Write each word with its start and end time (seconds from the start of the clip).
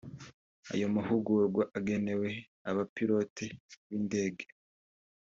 Ayo 0.73 0.87
mahugurwa 0.95 1.63
agenewe 1.77 2.29
abapilote 2.69 3.45
b’indege 3.87 4.45